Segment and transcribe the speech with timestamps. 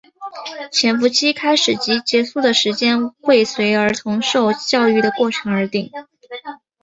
[0.71, 5.91] 潜伏期开始及结束的时间会随儿童受养育的过程而定。